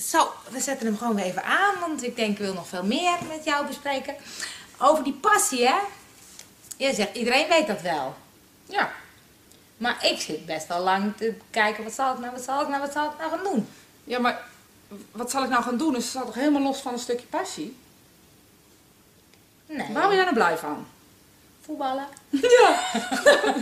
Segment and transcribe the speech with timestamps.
[0.00, 2.84] Zo, we zetten hem gewoon weer even aan, want ik denk ik wil nog veel
[2.84, 4.14] meer met jou bespreken.
[4.78, 5.78] Over die passie, hè?
[6.76, 8.14] Je zegt, iedereen weet dat wel.
[8.64, 8.92] Ja.
[9.76, 12.68] Maar ik zit best wel lang te kijken, wat zal ik nou, wat zal ik
[12.68, 13.68] nou, wat zal ik nou gaan doen?
[14.04, 14.42] Ja, maar
[15.12, 15.92] wat zal ik nou gaan doen?
[15.92, 17.76] Dus het staat toch helemaal los van een stukje passie?
[19.66, 20.86] Nee, Waar word jij nou blij van?
[21.66, 22.06] Voetballen.
[22.30, 22.78] Ja,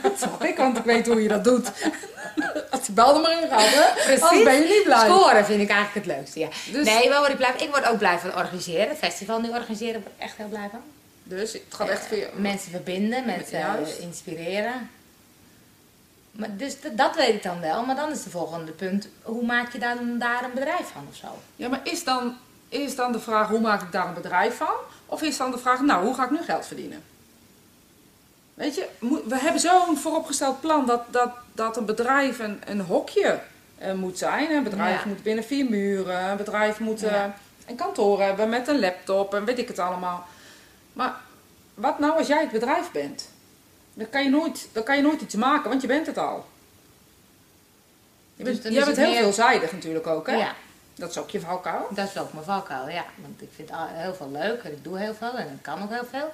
[0.03, 1.71] dat snap ik, want ik weet hoe je dat doet.
[2.71, 4.13] Als die bal er maar in gaat, hè?
[4.29, 5.09] Anders ben je niet blij.
[5.09, 6.49] Scoren vind ik eigenlijk het leukste, ja.
[6.73, 7.61] Dus- Nee, waar word ik blij van?
[7.61, 8.89] Ik word ook blij van organiseren.
[8.89, 10.81] Het festival nu organiseren, word ik echt heel blij van.
[11.23, 12.29] Dus het gaat echt voor je...
[12.35, 13.99] Mensen verbinden, mensen Juist.
[13.99, 14.91] eh, inspireren.
[16.31, 17.85] Maar dus dat, weet ik dan wel.
[17.85, 21.17] Maar dan is de volgende punt, hoe maak je dan daar een bedrijf van of
[21.17, 21.27] zo?
[21.57, 22.37] Ja, maar is dan,
[22.69, 24.75] is dan de vraag, hoe maak ik daar een bedrijf van?
[25.07, 27.03] Of is dan de vraag, nou, hoe ga ik nu geld verdienen?
[28.55, 28.89] Weet je,
[29.29, 33.41] we hebben zo'n vooropgesteld plan dat, dat, dat een bedrijf een, een hokje
[33.79, 34.51] eh, moet zijn.
[34.51, 35.09] Een bedrijf Ja.
[35.09, 36.25] moet binnen vier muren.
[36.31, 37.35] Een bedrijf moet eh, Ja.
[37.67, 40.27] een kantoor hebben met een laptop en weet ik het allemaal.
[40.93, 41.15] Maar
[41.75, 43.29] wat nou als jij het bedrijf bent?
[43.95, 46.47] Dan kan je nooit, dan kan je nooit iets maken, want je bent het al.
[48.37, 50.37] Je Dus bent, jij is bent heel meer- veelzijdig natuurlijk ook, hè?
[50.37, 50.55] Ja,
[50.95, 51.87] Dat is ook je valkuil.
[51.91, 53.05] dat is ook mijn valkuil, ja.
[53.17, 55.91] Want ik vind heel veel leuk en ik doe heel veel en ik kan ook
[55.91, 56.33] heel veel.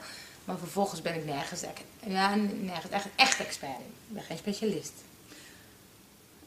[0.50, 3.84] Maar vervolgens ben ik nergens, echt- ja, nergens echt, echt expert in.
[4.08, 4.92] Ik ben geen specialist.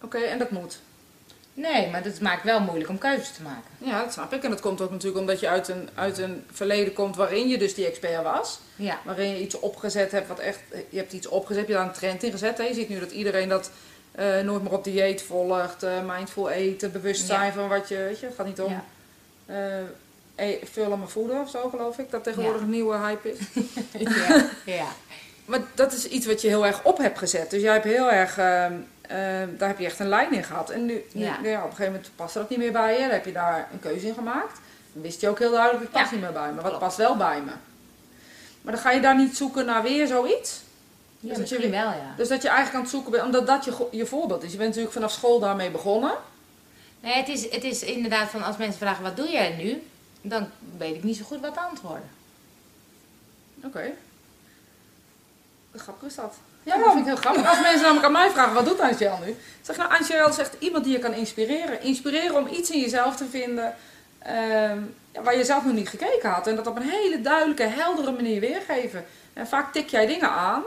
[0.01, 0.79] Oké, en dat moet.
[1.53, 3.69] Nee, maar dat maakt wel moeilijk om keuzes te maken.
[3.77, 4.43] Ja, dat snap ik.
[4.43, 7.57] En dat komt ook natuurlijk omdat je uit een, uit een verleden komt waarin je
[7.57, 8.59] dus die expert was.
[8.75, 10.59] Ja, Waarin je iets opgezet hebt wat echt...
[10.89, 12.57] Je hebt iets opgezet, je hebt daar een trend in gezet.
[12.57, 12.63] Hè.
[12.63, 13.71] Je ziet nu dat iedereen dat
[14.11, 15.83] eh, nooit meer op dieet volgt.
[15.83, 17.51] eh, mindful eten, bewust zijn Ja.
[17.53, 17.95] van wat je...
[17.97, 18.83] Weet je, het gaat niet om ja.
[19.45, 19.83] eh,
[20.63, 22.11] veel aan mijn voeden of zo, geloof ik.
[22.11, 22.65] Dat tegenwoordig Ja.
[22.65, 23.37] een nieuwe hype is.
[24.25, 24.45] ja.
[24.65, 24.85] ja.
[25.45, 27.49] Maar dat is iets wat je heel erg op hebt gezet.
[27.49, 28.37] Dus jij hebt heel erg...
[28.37, 30.69] ehm, ehm, daar heb je echt een lijn in gehad.
[30.69, 31.37] En nu, nu Ja.
[31.43, 32.99] ja, op een gegeven moment past dat niet meer bij je.
[32.99, 34.59] Dan heb je daar een keuze in gemaakt.
[34.93, 36.53] Dan wist je ook heel duidelijk, het past niet meer bij me.
[36.53, 36.79] Maar wat Klopt.
[36.85, 37.51] past wel bij me?
[38.61, 40.61] Maar dan ga je daar niet zoeken naar weer zoiets?
[41.19, 42.13] Ja, dat je wel, ja.
[42.17, 44.51] Dus dat je eigenlijk aan het zoeken bent, omdat dat je, je voorbeeld is.
[44.51, 46.13] Je bent natuurlijk vanaf school daarmee begonnen.
[46.99, 49.83] Nee, het is, het is inderdaad van als mensen vragen wat doe jij nu,
[50.25, 52.09] dan weet ik niet zo goed wat te antwoorden.
[53.63, 53.93] Oké.
[55.75, 56.35] Grappig is dat.
[56.63, 57.49] Ja, dat vind ik heel grappig.
[57.49, 59.35] Als mensen namelijk aan mij vragen, wat doet Angel nu?
[59.61, 61.81] Zeg nou, Angel echt iemand die je kan inspireren.
[61.81, 63.75] Inspireren om iets in jezelf te vinden
[64.19, 64.79] ehm,
[65.23, 66.47] waar je zelf nog niet gekeken had.
[66.47, 69.05] En dat op een hele duidelijke, heldere manier weergeven.
[69.33, 70.63] En vaak tik jij dingen aan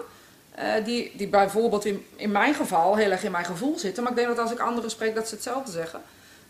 [0.55, 4.03] eh, die, die bijvoorbeeld in, in mijn geval heel erg in mijn gevoel zitten.
[4.03, 6.03] Maar ik denk dat als ik anderen spreek, dat ze hetzelfde zeggen.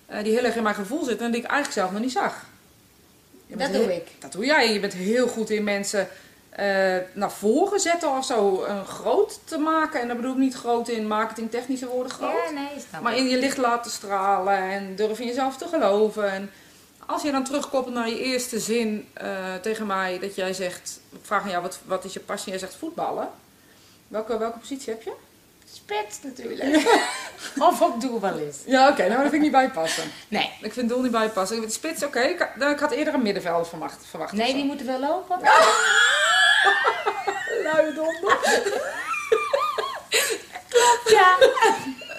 [0.07, 2.13] Eh, die heel erg in mijn gevoel zitten en die ik eigenlijk zelf nog niet
[2.13, 2.45] zag.
[3.47, 4.09] Dat doe heel- ik.
[4.19, 4.73] Dat doe jij.
[4.73, 6.09] Je bent heel goed in mensen
[6.51, 8.65] eh, naar voren zetten of zo.
[8.65, 10.01] Een groot te maken.
[10.01, 12.33] En dat bedoel ik niet groot in marketingtechnische woorden groot.
[12.47, 16.31] Ja, nee, snap Maar in je licht laten stralen en durf in jezelf te geloven.
[16.31, 16.51] En
[17.07, 21.19] als je dan terugkoppelt naar je eerste zin eh, tegen mij, dat jij zegt, ik
[21.23, 22.51] vraag aan jou, wat, wat is je passie?
[22.51, 23.29] Jij zegt voetballen.
[24.09, 25.13] Welke, welke positie heb je?
[25.73, 26.99] Spits natuurlijk.
[27.59, 28.61] of op doelballist.
[28.67, 30.11] Ja, oké, nou dat vind ik niet bijpassen.
[30.29, 30.51] Nee.
[30.63, 31.57] Ik vind doel niet bijpassen.
[31.57, 32.21] Ik vind spits, oké.
[32.21, 34.05] Ik, had- ik had eerder een middenvelder verwacht.
[34.11, 35.39] verwacht Nee, die moeten wel lopen.
[37.63, 38.39] Luie donder.
[41.07, 41.37] Ja.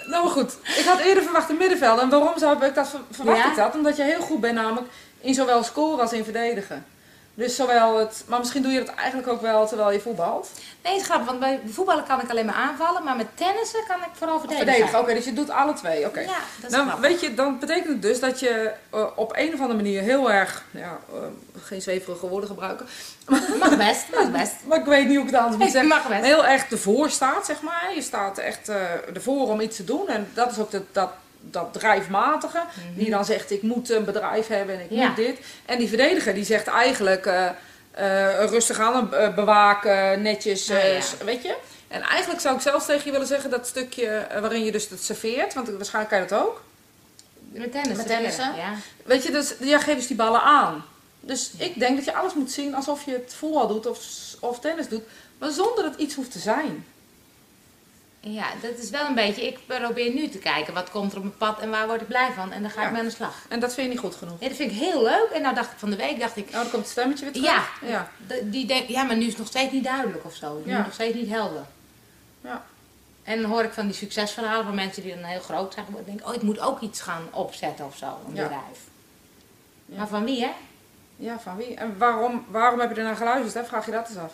[0.08, 2.02] Nou maar goed, ik had eerder verwacht een middenvelder.
[2.04, 3.50] En waarom zou ik dat ver- verwacht Ja?
[3.50, 3.74] ik dat?
[3.74, 4.86] Omdat je heel goed bent namelijk
[5.20, 6.86] in zowel scoren als in verdedigen.
[7.38, 8.24] Dus zowel het...
[8.26, 10.50] Maar misschien doe je dat eigenlijk ook wel terwijl je voetbalt.
[10.82, 13.80] Nee, het is grappig, want bij voetballen kan ik alleen maar aanvallen, maar met tennissen
[13.88, 14.66] kan ik vooral verdedigen.
[14.72, 15.14] Verdedigen, oké.
[15.14, 16.20] dus je doet alle twee, oké.
[16.20, 16.26] Ja,
[16.60, 17.08] dat is Dan, grappig.
[17.08, 20.30] weet je, dan betekent het dus dat je eh, op een of andere manier heel
[20.32, 20.64] erg...
[20.70, 21.18] Ja, eh,
[21.62, 22.86] geen zweverige woorden gebruiken.
[23.60, 24.54] Mag best, mag best.
[24.66, 25.88] Maar ik weet niet hoe ik het anders moet zeggen.
[25.88, 26.24] Mag best.
[26.24, 27.90] heel erg ervoor staat, zeg maar.
[27.94, 28.76] Je staat echt eh
[29.14, 30.08] ervoor om iets te doen.
[30.08, 31.10] En dat is ook dat,
[31.40, 32.62] dat drijfmatige.
[32.94, 35.06] Die dan zegt, ik moet een bedrijf hebben en ik Ja.
[35.06, 35.38] moet dit.
[35.66, 37.26] En die verdediger, die zegt eigenlijk...
[37.26, 37.48] eh,
[37.90, 41.00] eh, rustig aan, eh, bewaken, netjes, Ah, ja.
[41.24, 41.56] weet je.
[41.88, 43.50] En eigenlijk zou ik zelfs tegen je willen zeggen...
[43.50, 45.54] dat stukje waarin je dus het serveert...
[45.54, 46.62] want waarschijnlijk kan je dat ook.
[47.52, 47.96] Met tennis.
[47.96, 48.54] Met te tennissen?
[48.56, 48.72] Ja.
[49.04, 50.84] Weet je, dus jij geeft dus die ballen aan.
[51.20, 53.98] Dus ik denk dat je alles moet zien alsof je het voetbal doet of,
[54.40, 55.02] of tennis doet.
[55.38, 56.86] Maar zonder dat iets hoeft te zijn.
[58.20, 61.24] Ja, dat is wel een beetje, ik probeer nu te kijken wat komt er op
[61.24, 62.86] mijn pad en waar word ik blij van en dan ga Ja.
[62.86, 63.34] ik mee aan de slag.
[63.48, 64.40] En dat vind je niet goed genoeg.
[64.40, 66.50] Ja, dat vind ik heel leuk en nou dacht ik van de week, dacht ik,
[66.50, 67.48] Nou, dan komt het stemmetje weer terug.
[67.50, 68.10] ja, Ja.
[68.42, 70.62] die denkt, ja, maar nu is het nog steeds niet duidelijk of zo.
[70.64, 70.82] Nu Ja.
[70.82, 71.64] nog steeds niet helder.
[72.40, 72.64] Ja.
[73.22, 76.08] En dan hoor ik van die succesverhalen van mensen die dan heel groot zijn geworden.
[76.10, 78.42] denk ik, oh, ik moet ook iets gaan opzetten of zo, een Ja.
[78.42, 78.78] bedrijf.
[79.86, 79.96] Ja.
[79.96, 80.50] Maar van wie, hè?
[81.16, 81.74] Ja, van wie?
[81.74, 83.54] En waarom, waarom heb je er naar geluisterd?
[83.54, 83.64] Hè?
[83.64, 84.32] Vraag je dat eens af.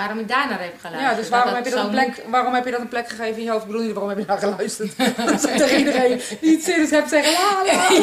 [0.00, 1.10] Waarom ik daar naar heb geluisterd.
[1.10, 3.36] Ja, dus waarom heb, je dat een plek, waarom heb je dat een plek gegeven
[3.36, 3.64] in je hoofd?
[3.64, 4.96] Ik bedoel niet, waarom heb je daar geluisterd?
[5.16, 7.88] Dat ik tegen iedereen die het zin hebt zeggen, la la.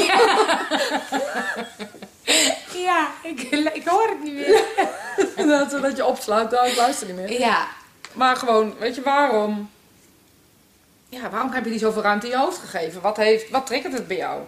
[2.88, 3.41] Ja, ik,
[3.73, 4.63] ik hoor het niet meer.
[5.35, 7.39] En dat, dat je opsluit, nou, ik luister niet meer.
[7.39, 7.67] Ja,
[8.13, 9.69] Maar gewoon, weet je, waarom?
[11.09, 13.01] Ja, waarom heb je die zoveel ruimte in je hoofd gegeven?
[13.01, 14.41] Wat, heeft, wat triggert het bij jou?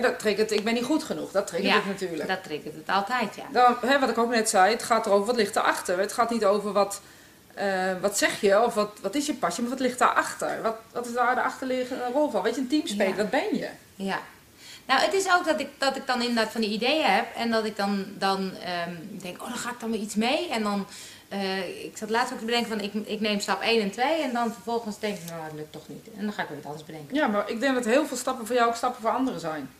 [0.00, 2.28] Dat triggert, ik ben niet goed genoeg, dat triggert ja het natuurlijk.
[2.28, 3.44] dat triggert het altijd, ja.
[3.52, 5.98] Dan, wat ik ook net zei, het gaat erover wat ligt erachter.
[5.98, 7.00] Het gaat niet over wat,
[7.54, 10.62] eh, wat zeg je of wat, wat is je passie, maar wat ligt daarachter?
[10.62, 12.42] Wat, wat is daar de achterliggende rol van?
[12.42, 13.16] Weet je, een teamspeler, Ja.
[13.16, 13.68] dat ben je.
[13.94, 14.20] Ja.
[14.86, 17.50] Nou, het is ook dat ik, dat ik dan inderdaad van die ideeën heb en
[17.50, 20.48] dat ik dan, dan ehm, denk, oh, dan ga ik dan maar iets mee.
[20.50, 20.86] En dan,
[21.28, 24.22] eh, ik zat laatst ook te bedenken van, ik, ik neem stap 1 en 2
[24.22, 26.06] en dan vervolgens denk ik, nou, dat lukt toch niet.
[26.16, 27.14] En dan ga ik weer wat anders bedenken.
[27.14, 29.70] Ja, maar ik denk dat heel veel stappen voor jou ook stappen voor anderen zijn.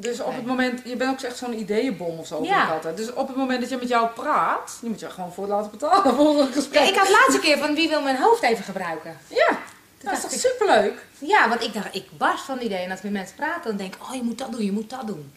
[0.00, 2.44] Dus op het moment, je bent ook echt zo'n ideeënbom of zo.
[2.44, 2.66] Ja.
[2.66, 2.96] altijd.
[2.96, 5.70] Dus op het moment dat je met jou praat, je moet je gewoon voor laten
[5.70, 6.82] betalen voor een gesprek.
[6.82, 9.16] Ja, ik had de laatste keer van, wie wil mijn hoofd even gebruiken?
[9.28, 9.58] Ja,
[10.02, 11.06] dat is toch ik- superleuk?
[11.18, 12.84] Ja, want ik dacht, ik barst van ideeën.
[12.84, 14.72] En als ik met mensen praat, dan denk ik, oh, je moet dat doen, je
[14.72, 15.32] moet dat doen.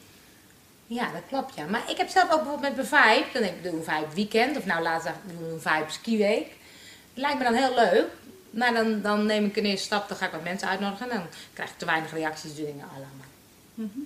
[0.87, 1.65] Ja, dat klopt, ja.
[1.65, 4.15] Maar ik heb zelf ook bijvoorbeeld met mijn Vibe, dan denk ik, doe een Vibe
[4.15, 4.57] weekend.
[4.57, 6.47] Of nou, laatst dacht ik, doe een Vibe skiweek.
[7.13, 8.05] Dat lijkt me dan heel leuk.
[8.49, 11.09] Maar dan, dan neem ik een eerste stap, dan ga ik wat mensen uitnodigen.
[11.09, 13.29] En dan krijg ik te weinig reacties, dus dingen allemaal.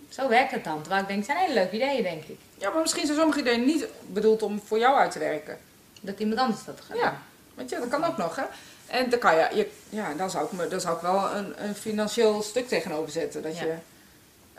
[0.10, 0.82] Zo werkt het dan.
[0.82, 2.40] Terwijl ik denk, het zijn hele leuke ideeën, denk ik.
[2.58, 5.58] Ja, maar misschien zijn sommige ideeën niet bedoeld om voor jou uit te werken.
[6.02, 7.22] Dat iemand anders dat gaat Ja,
[7.56, 8.44] weet je, dat kan ook nog, hè.
[8.88, 11.64] En dan kan je, je ja, dan zou ik, me, dan zou ik wel een,
[11.68, 13.42] een financieel stuk tegenover zetten.
[13.42, 13.64] Dat Ja.
[13.64, 13.74] je,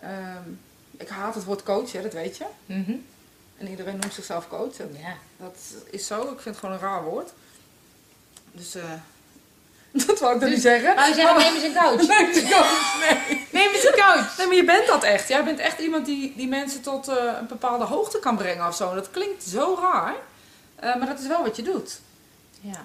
[0.01, 0.49] ehm,
[0.97, 2.45] ik haat het woord coach, hè, dat weet je.
[2.67, 2.95] Mhm.
[3.59, 4.77] En iedereen noemt zichzelf coach.
[4.77, 5.17] Ja.
[5.37, 5.59] Dat
[5.91, 7.33] is zo, ik vind het gewoon een raar woord.
[8.53, 8.93] Dus, eh
[10.07, 10.95] dat wou ik dan Dus- niet zeggen.
[10.95, 12.07] Wou je zeggen, neem eens een coach.
[12.19, 13.47] Nee, de coach, nee.
[13.51, 14.37] Neem eens een coach.
[14.37, 15.29] Nee, maar je bent dat echt.
[15.29, 18.77] Jij bent echt iemand die, die mensen tot eh, een bepaalde hoogte kan brengen of
[18.77, 18.95] zo.
[18.95, 20.15] Dat klinkt zo raar.
[20.77, 22.01] eh, maar dat is wel wat je doet.
[22.61, 22.85] Ja.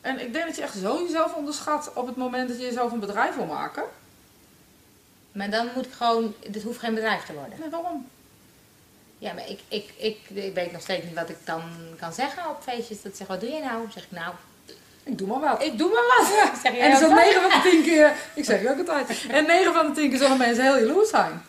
[0.00, 2.92] En ik denk dat je echt zo jezelf onderschat op het moment dat je jezelf
[2.92, 3.84] een bedrijf wil maken.
[5.32, 7.58] Maar dan moet ik gewoon, dit hoeft geen bedrijf te worden.
[7.60, 8.08] Nee, waarom?
[9.18, 11.62] Ja, maar ik, ik, ik, ik weet nog steeds niet wat ik dan
[12.00, 13.02] kan zeggen op feestjes.
[13.02, 13.86] Dat zeg, wat doe je nou?
[13.94, 14.34] Zeg ik, nou,
[15.04, 15.62] Ik doe maar wat.
[15.62, 16.26] ik doe maar wat.
[16.62, 17.10] Zeg En wat?
[17.14, 20.10] 9 van de 10 keer, ik zeg je ook altijd, en 9 van de 10
[20.10, 21.42] keer zullen mensen heel jaloers zijn.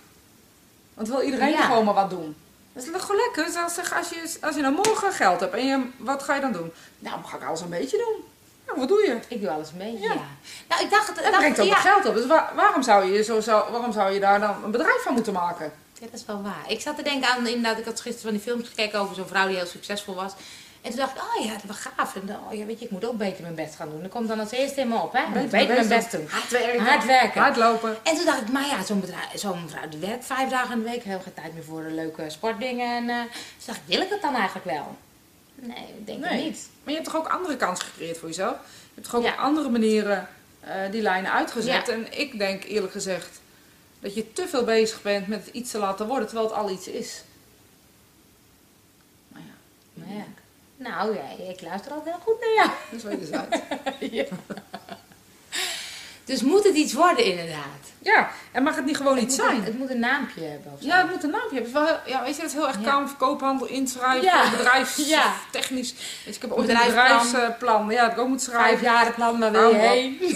[0.94, 1.62] Want wil iedereen Ja.
[1.62, 2.36] gewoon maar wat doen.
[2.74, 3.46] Dat is toch gewoon lekker.
[3.46, 6.36] Dus als, zeg, als, je, als je nou morgen geld hebt en je, wat ga
[6.36, 6.72] je dan doen?
[7.00, 8.24] Nou, dan ga ik alles een beetje doen.
[8.66, 9.18] Nou, wat doe je?
[9.28, 10.14] Ik doe alles een beetje, Ja.
[10.14, 10.22] ja.
[10.70, 11.08] Nou, ik dacht...
[11.08, 11.76] het- Dat dacht, brengt ook ja.
[11.76, 12.14] geld op.
[12.14, 15.14] Dus waar- waarom, zou je zo, zo, waarom zou je daar dan een bedrijf van
[15.14, 15.74] moeten maken?
[16.00, 16.64] Ja, dat is wel waar.
[16.68, 19.28] Ik zat te denken aan, inderdaad, ik had gisteren van die films gekeken over zo'n
[19.28, 20.32] vrouw die heel succesvol was.
[20.82, 22.16] En toen dacht ik, oh ja, dat was gaaf.
[22.16, 24.02] En dan, oh ja, weet je, ik moet ook beter mijn best gaan doen.
[24.02, 25.22] Dat komt dan als eerste in me op, hè.
[25.22, 26.28] Ik moet beter mijn best doen.
[26.30, 26.80] Hard werken.
[26.86, 27.42] Hard werken.
[27.42, 27.98] Hardlopen.
[28.04, 30.84] En toen dacht ik, maar ja, zo'n bedrijf, zo'n vrouw die werkt vijf dagen in
[30.84, 32.96] de week, heel geen tijd meer voor de leuke sportdingen.
[32.96, 34.96] En eh toen dacht ik, wil ik dat dan eigenlijk wel?
[35.56, 36.44] Nee, ik denk het Nee.
[36.44, 36.70] niet.
[36.84, 38.56] Maar je hebt toch ook andere kansen gecreëerd voor jezelf?
[38.62, 39.32] Je hebt toch ook Ja.
[39.34, 40.28] op andere manieren
[40.60, 41.88] eh, die lijnen uitgezet?
[41.88, 41.94] Ja.
[41.94, 43.40] En ik denk eerlijk gezegd
[44.00, 46.70] dat je te veel bezig bent met het iets te laten worden, terwijl het al
[46.70, 47.24] iets is.
[49.28, 49.54] Maar ja,
[49.94, 50.24] Maar ja.
[50.84, 52.70] Nou ja, ik luister altijd heel goed naar jou.
[52.90, 53.62] dat is wel dus uit.
[56.26, 57.80] Dus moet het iets worden inderdaad?
[58.02, 59.64] Ja, en mag het niet gewoon Het iets een- zijn?
[59.64, 60.88] het moet een naampje hebben of zo.
[60.88, 61.74] Ja, het moet een naampje hebben.
[61.74, 63.08] Wel heel- Ja, weet je, dat is heel erg Ja.
[63.18, 64.50] koophandel, inschrijven, Ja.
[64.50, 65.34] bedrijfs, Ja.
[65.52, 65.92] technisch.
[65.94, 67.90] Weet je, ik heb ooit een Bedrijfsplan.
[67.90, 68.80] Ja, dat ik ook moet schrijven.
[68.80, 70.18] Vijfjarenplan, waar wil je heen?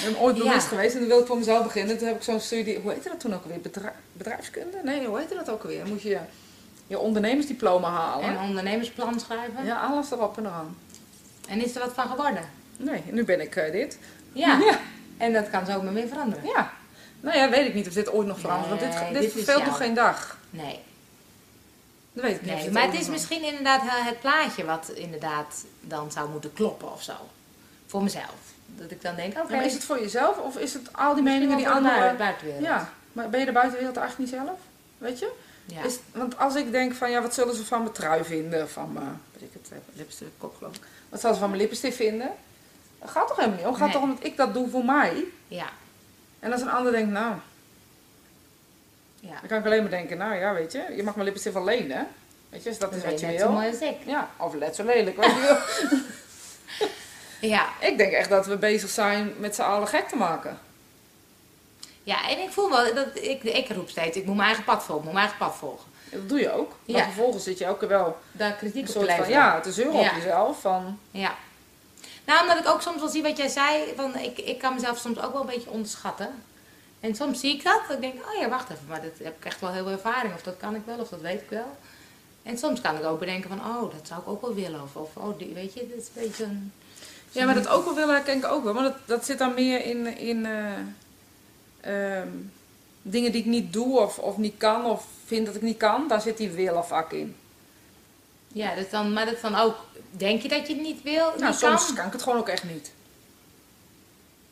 [0.04, 0.42] ben ooit Ja.
[0.42, 1.98] bewust geweest en toen wilde ik voor mezelf beginnen.
[1.98, 3.60] Toen heb ik zo'n studie, hoe heette dat toen ook alweer?
[3.60, 4.76] Bedrijf, bedrijfskunde?
[4.84, 5.78] Nee, hoe heette dat ook alweer?
[5.80, 6.18] Dan moet je
[6.90, 8.24] je ondernemersdiploma halen.
[8.24, 9.64] En een ondernemersplan schrijven.
[9.64, 10.76] Ja, alles erop en eraan.
[11.48, 12.48] En is er wat van geworden?
[12.76, 13.98] Nee, nu ben ik eh, dit.
[14.32, 14.58] Ja.
[14.68, 14.78] Ja.
[15.16, 16.44] En dat kan zomaar weer veranderen.
[16.44, 16.72] ja.
[17.20, 18.68] Nou ja, weet ik niet of dit ooit nog verandert.
[18.68, 18.80] Want
[19.12, 20.38] dit, dit, verveelt nog geen dag.
[20.50, 20.80] Nee.
[22.12, 22.54] Dat weet ik niet.
[22.54, 22.70] nee.
[22.70, 27.02] Maar het is nog- misschien inderdaad het plaatje wat inderdaad dan zou moeten kloppen of
[27.02, 27.12] zo.
[27.86, 28.34] Voor mezelf.
[28.66, 29.50] Dat ik dan denk, oké.
[29.52, 32.16] Ja, maar is het voor jezelf of is het al die misschien meningen die anderen...
[32.16, 32.64] buitenwereld.
[32.64, 34.58] Ja, maar ben je de buitenwereld eigenlijk niet zelf?
[34.98, 35.30] Weet je?
[35.64, 35.82] Ja.
[35.84, 38.70] Is, want als ik denk van, ja, wat zullen ze van mijn trui vinden?
[38.70, 40.82] Van mijn, weet ik het, eh, lipstick, kop geloof ik.
[41.08, 42.30] Wat zullen ze van mijn lipstick vinden?
[43.00, 43.72] Dat gaat toch helemaal niet om.
[43.72, 43.96] Het gaat Nee.
[44.00, 45.24] toch om dat ik dat doe voor mij.
[45.48, 45.66] ja.
[46.40, 47.34] En als een ander denkt, nou,
[49.20, 49.30] Ja.
[49.40, 51.64] dan kan ik alleen maar denken, nou ja, weet je, je mag mijn lipstick wel
[51.64, 52.08] lenen.
[52.48, 53.54] Weet je, dus dat is wat je net zo wil.
[53.54, 53.96] mooi als ik.
[54.06, 55.58] Ja, of let zo lelijk, weet je wel.
[57.40, 57.68] Ja.
[57.80, 60.58] ik denk echt dat we bezig zijn met z'n allen gek te maken.
[62.02, 64.82] Ja, en ik voel wel, dat ik, ik roep steeds, ik moet mijn eigen pad
[64.84, 65.88] volgen, ik moet mijn eigen pad volgen.
[66.10, 66.70] En dat doe je ook.
[66.86, 67.04] Maar Ja.
[67.04, 70.08] vervolgens zit je ook wel Daar kritiek op te van, ja, te zeuren Ja.
[70.10, 70.60] op jezelf.
[70.60, 71.34] Van, Ja.
[72.26, 74.98] Nou, omdat ik ook soms wel zie wat jij zei, van ik, ik kan mezelf
[74.98, 76.42] soms ook wel een beetje onderschatten.
[77.00, 79.36] En soms zie ik dat, dat ik denk, oh ja, wacht even, maar dat heb
[79.38, 81.50] ik echt wel heel veel ervaring, of dat kan ik wel, of dat weet ik
[81.50, 81.76] wel.
[82.42, 84.82] En soms kan ik ook bedenken van, oh, dat zou ik ook wel willen.
[84.82, 86.72] Of, of oh, die, weet je, dat is een beetje een...
[87.30, 88.72] Ja, maar dat ook wel willen herken ik ook wel.
[88.74, 90.72] Maar dat, dat zit dan meer in, in eh,
[91.80, 92.28] ehm,
[93.02, 96.08] dingen die ik niet doe of, of niet kan of vind dat ik niet kan.
[96.08, 97.36] Daar zit die willen vaak in.
[98.48, 99.76] Ja, dus dan, maar dat dan ook,
[100.10, 101.94] denk je dat je het niet wil, Nou, niet soms kan?
[101.94, 102.92] kan ik het gewoon ook echt niet.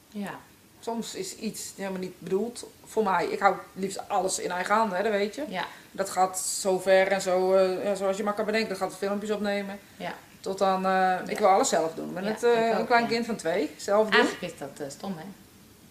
[0.08, 0.38] Ja,
[0.80, 3.26] Soms is iets helemaal niet bedoeld voor mij.
[3.26, 5.44] Ik hou liefst alles in eigen handen, hè, dat weet je.
[5.49, 8.68] ja, Dat gaat zo ver en zo, eh, ja, zoals je maar kan bedenken.
[8.68, 9.78] Dat gaat filmpjes opnemen.
[9.97, 10.14] ja.
[10.40, 12.12] Tot dan, eh, ik wil alles zelf doen.
[12.12, 14.20] Met Ja, het, eh, ik ook, een klein kind van twee, zelf doen.
[14.20, 15.25] Eigenlijk is dat stom, hè?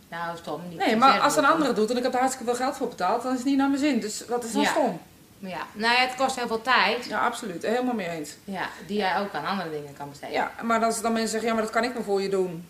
[0.10, 0.78] Nou, stom niet.
[0.78, 3.24] Nee, maar als een andere doet en ik heb er hartstikke veel geld voor betaald,
[3.24, 4.00] dan is het niet naar mijn zin.
[4.00, 4.70] Dus wat is dan Ja.
[4.70, 5.00] stom?
[5.40, 7.06] Ja, nou ja, het kost heel veel tijd.
[7.06, 7.64] Ja, absoluut.
[7.64, 8.36] Helemaal mee eens.
[8.44, 10.34] Ja, die jij ook aan andere dingen kan besteden.
[10.36, 12.68] Ja, maar als dan mensen zeggen, ja, maar dat kan ik wel voor je doen.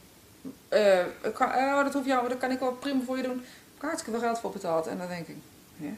[1.23, 3.37] Ik kan, eh, dat hoef je, dat kan ik wel prima voor je doen.
[3.37, 4.87] Ik heb hartstikke veel geld voor betaald.
[4.87, 5.35] En dan denk ik,
[5.77, 5.89] ja,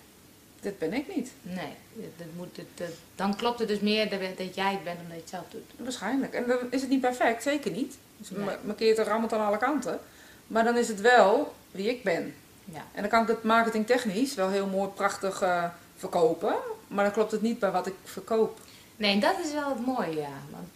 [0.62, 1.31] dit ben ik niet.
[1.41, 1.74] Nee,
[2.17, 5.15] dat, moet, dat, dat- dan klopt het dus meer dat, dat jij het bent omdat
[5.15, 5.63] je het zelf doet.
[5.77, 6.34] Waarschijnlijk.
[6.34, 7.98] En dan is het niet perfect, zeker niet.
[8.17, 8.46] Dus Nee.
[8.46, 8.55] nee.
[8.63, 10.00] markeert er rammelt aan alle kanten.
[10.49, 12.35] Maar dan is het wel wie ik ben.
[12.65, 12.81] Ja.
[12.93, 15.63] En dan kan ik het marketingtechnisch wel heel mooi, prachtig eh,
[15.97, 16.53] verkopen.
[16.87, 18.59] Maar dan klopt het niet bij wat ik verkoop.
[18.95, 20.37] Nee, dat is wel het mooie, ja.
[20.51, 20.67] Want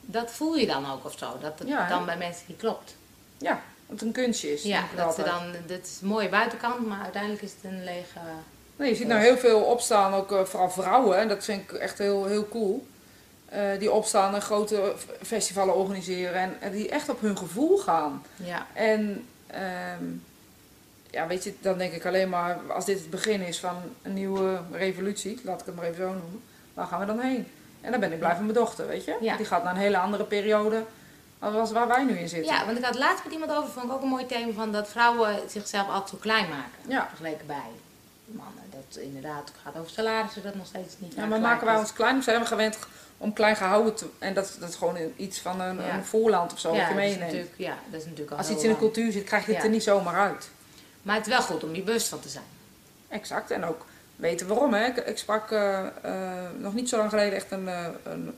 [0.00, 1.38] dat voel je dan ook of zo.
[1.40, 2.94] Dat het Ja, dan bij mensen niet klopt.
[3.38, 4.62] Ja, want het een kunstje is.
[4.62, 8.18] Ja, dat ze dan, dit is een mooie buitenkant, maar uiteindelijk is het een lege...
[8.76, 11.18] Nee, je ziet nou heel veel opstaan, ook eh, vooral vrouwen.
[11.18, 12.86] En dat vind ik echt heel, heel cool.
[13.50, 16.34] Eh, die opstaan en grote f- festivalen organiseren.
[16.34, 18.22] En, en die echt op hun gevoel gaan.
[18.36, 20.04] Ja, En ehm,
[21.10, 24.14] ja, weet je, dan denk ik alleen maar, als dit het begin is van een
[24.14, 26.42] nieuwe revolutie, laat ik het maar even zo noemen,
[26.74, 27.46] waar gaan we dan heen?
[27.80, 29.16] En dan ben ik blij van mijn dochter, weet je?
[29.20, 29.36] Ja.
[29.36, 30.84] Die gaat naar een hele andere periode
[31.38, 32.52] als waar wij nu in zitten.
[32.54, 34.72] ja, want ik had laatst met iemand over, vond ik ook een mooi thema van
[34.72, 36.78] dat vrouwen zichzelf altijd zo klein maken.
[36.88, 37.06] Ja.
[37.08, 37.70] Vergeleken bij
[38.26, 38.64] mannen.
[38.70, 42.16] Dat inderdaad gaat over salarissen, dat nog steeds niet Ja, maar maken wij ons klein?
[42.16, 42.78] We zijn we gewend
[43.20, 44.06] om klein gehouden te...
[44.18, 45.94] En dat, dat is gewoon iets van een, Ja.
[45.94, 47.20] een voorland of zo, ja, wat je meeneemt.
[47.20, 49.64] natuurlijk, ja, dat is natuurlijk al Als iets in de cultuur zit, krijg je het
[49.64, 50.48] er niet zomaar uit.
[51.02, 52.44] Maar het is wel goed om je bewust van te zijn.
[53.08, 53.50] Exact.
[53.50, 53.84] En ook
[54.16, 54.74] weten waarom.
[54.74, 54.86] Hè.
[54.86, 58.34] Ik, ik sprak eh, eh, nog niet zo lang geleden echt een, eh, een,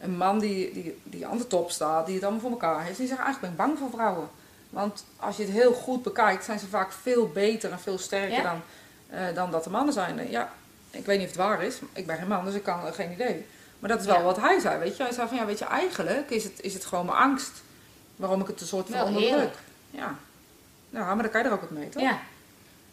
[0.00, 2.98] een man die, die, die aan de top staat, die het allemaal voor elkaar heeft.
[2.98, 4.28] Die zegt, eigenlijk ben ik bang voor vrouwen.
[4.70, 8.42] Want als je het heel goed bekijkt, zijn ze vaak veel beter en veel sterker
[8.42, 8.62] dan,
[9.34, 10.30] dan dat de mannen zijn.
[10.30, 10.52] Ja,
[10.90, 11.78] ik weet niet of het waar is.
[11.92, 13.46] Ik ben geen man, dus ik kan geen idee.
[13.82, 14.22] Maar dat is wel Ja.
[14.22, 15.02] wat hij zei, weet je.
[15.02, 17.62] Hij zei van, ja, weet je, eigenlijk is het, is het gewoon mijn angst.
[18.16, 19.54] Waarom ik het een soort van onderdruk.
[19.90, 20.14] Ja.
[20.90, 22.02] ja, maar dan kan je er ook wat mee, toch?
[22.02, 22.18] Ja.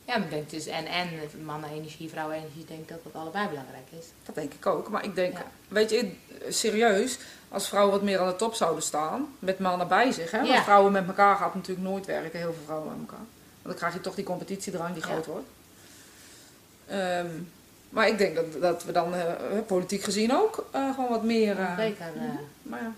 [0.05, 1.10] Ja, maar ik denk dus en en
[1.46, 4.05] mannen-energie, vrouwen-energie, ik denk dat dat allebei belangrijk is.
[4.24, 4.89] Dat denk ik ook.
[4.89, 5.46] Maar ik denk, Ja.
[5.67, 6.12] weet je,
[6.50, 7.19] serieus,
[7.50, 10.31] als vrouwen wat meer aan de top zouden staan, met mannen bij zich.
[10.31, 10.38] Hè?
[10.38, 10.63] Want Ja.
[10.63, 13.25] vrouwen met elkaar gaat natuurlijk nooit werken, heel veel vrouwen met elkaar.
[13.62, 15.48] Want dan krijg je toch die competitiedrang die groot wordt.
[16.88, 17.27] Ehm,
[17.89, 19.34] maar ik denk dat, dat we dan, eh,
[19.67, 21.60] politiek gezien ook, eh, gewoon wat meer...
[21.60, 22.05] eh, Zeker.
[22.05, 22.24] eh.
[22.62, 22.91] maar ja,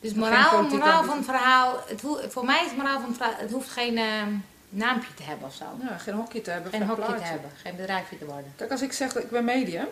[0.00, 2.02] Dus moraal, moraal van het verhaal, het
[2.32, 4.22] voor mij is het moraal van het verhaal, het hoeft geen eh,
[4.68, 5.64] naampje te hebben of zo.
[5.88, 7.26] ja, geen hokje te hebben, Geen hokje te plaatje.
[7.26, 8.52] hebben, geen bedrijfje te worden.
[8.56, 9.86] Kijk, als ik zeg dat ik ben medium,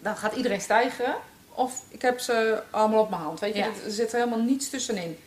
[0.00, 1.14] dan gaat iedereen stijgen.
[1.48, 3.40] Of ik heb ze allemaal op mijn hand.
[3.40, 3.66] Weet je, Ja.
[3.84, 5.18] er zit helemaal niets tussenin.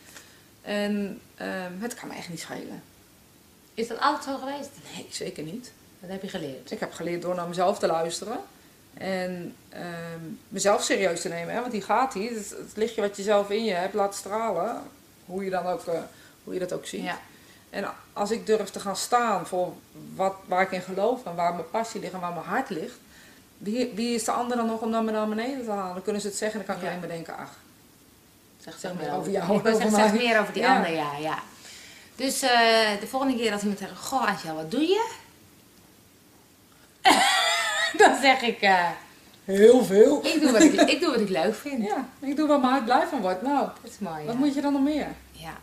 [0.61, 2.83] En ehm, het kan me echt niet schelen.
[3.73, 4.69] Is dat altijd zo geweest?
[4.95, 5.71] Nee, zeker niet.
[5.99, 6.71] Dat heb je geleerd.
[6.71, 8.37] Ik heb geleerd door naar mezelf te luisteren.
[8.93, 11.53] En ehm, mezelf serieus te nemen.
[11.53, 11.59] Hè?
[11.59, 12.29] Want die gaat niet.
[12.29, 14.81] Het, het lichtje wat je zelf in je hebt laat stralen.
[15.25, 15.99] Hoe je, dan ook, eh,
[16.43, 17.03] hoe je dat ook ziet.
[17.03, 17.19] Ja.
[17.69, 19.73] En als ik durf te gaan staan voor
[20.15, 21.25] wat, waar ik in geloof.
[21.25, 22.95] En waar mijn passie ligt en waar mijn hart ligt.
[23.57, 25.93] Wie, wie is de ander dan nog om dan me naar beneden te halen?
[25.93, 26.97] Dan kunnen ze het zeggen en dan kan ik Ja.
[26.97, 27.37] alleen maar denken.
[27.45, 27.57] Ach,
[28.59, 29.43] Zeg, Zeg meer over jou.
[29.59, 30.75] Ik over zeg meer over die Ja.
[30.75, 31.39] ander, ja, ja.
[32.15, 32.49] Dus eh,
[32.99, 35.11] de volgende keer als iemand zegt, goh Angel, wat doe je?
[37.97, 38.85] Dan zeg ik, eh,
[39.43, 40.25] heel veel.
[40.25, 41.83] ik, doe wat ik, ik doe wat ik leuk vind.
[41.85, 43.41] Ja, ik doe waar mijn hart blij van wordt.
[43.41, 44.39] Nou, Dat is mooi, wat ja.
[44.39, 45.07] moet je dan nog meer?
[45.31, 45.57] Ja.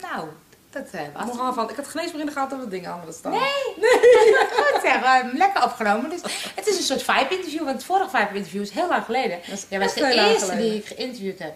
[0.00, 0.28] Nou,
[0.70, 1.54] dat eh, was het.
[1.54, 3.32] Van, ik had geen eens meer in de gaten dat er dingen anders staan.
[4.56, 6.10] Goed zeg, eh, lekker opgenomen.
[6.10, 6.20] Dus
[6.54, 9.38] het is een soort vibe-interview, want het vorige vibe-interview is heel lang geleden.
[9.46, 10.70] Dat is Jij was de eerste geleden.
[10.70, 11.54] die ik geïnterviewd heb.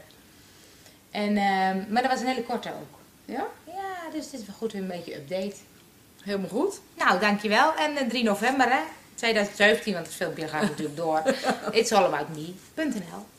[1.10, 2.98] En, ehm, maar dat was een hele korte ook.
[3.24, 5.54] Ja, Ja, dus het is wel goed weer een beetje update.
[6.24, 6.80] Helemaal goed.
[6.94, 7.74] Nou, dankjewel.
[7.74, 8.80] En eh, 3 november, hè?
[9.14, 11.22] 2017, want het filmpje gaat natuurlijk door.
[11.70, 13.33] It's all about me.nl